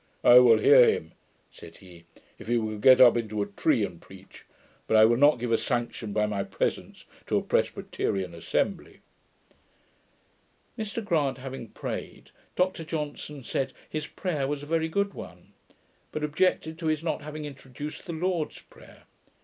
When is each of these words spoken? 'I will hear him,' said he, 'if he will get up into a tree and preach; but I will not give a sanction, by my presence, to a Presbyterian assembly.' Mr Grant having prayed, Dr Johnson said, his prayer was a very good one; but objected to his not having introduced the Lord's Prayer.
'I 0.23 0.39
will 0.39 0.57
hear 0.57 0.89
him,' 0.89 1.11
said 1.51 1.77
he, 1.77 2.05
'if 2.39 2.47
he 2.47 2.57
will 2.57 2.79
get 2.79 2.99
up 2.99 3.15
into 3.15 3.43
a 3.43 3.45
tree 3.45 3.85
and 3.85 4.01
preach; 4.01 4.45
but 4.87 4.97
I 4.97 5.05
will 5.05 5.15
not 5.15 5.37
give 5.37 5.51
a 5.51 5.59
sanction, 5.59 6.11
by 6.11 6.25
my 6.25 6.43
presence, 6.43 7.05
to 7.27 7.37
a 7.37 7.43
Presbyterian 7.43 8.33
assembly.' 8.33 9.01
Mr 10.75 11.05
Grant 11.05 11.37
having 11.37 11.67
prayed, 11.69 12.31
Dr 12.55 12.83
Johnson 12.83 13.43
said, 13.43 13.73
his 13.87 14.07
prayer 14.07 14.47
was 14.47 14.63
a 14.63 14.65
very 14.65 14.89
good 14.89 15.13
one; 15.13 15.53
but 16.11 16.23
objected 16.23 16.79
to 16.79 16.87
his 16.87 17.03
not 17.03 17.21
having 17.21 17.45
introduced 17.45 18.07
the 18.07 18.13
Lord's 18.13 18.59
Prayer. 18.59 19.03